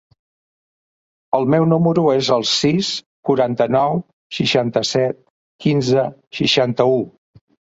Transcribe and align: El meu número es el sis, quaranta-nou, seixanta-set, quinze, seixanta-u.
El 1.39 1.45
meu 1.53 1.67
número 1.73 2.05
es 2.13 2.29
el 2.37 2.45
sis, 2.53 2.89
quaranta-nou, 3.31 4.01
seixanta-set, 4.39 5.23
quinze, 5.67 6.09
seixanta-u. 6.41 6.99